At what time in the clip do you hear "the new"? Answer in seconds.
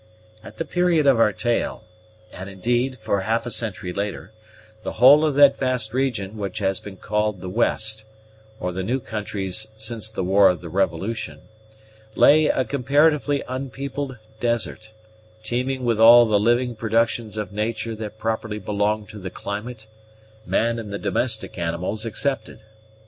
8.71-8.99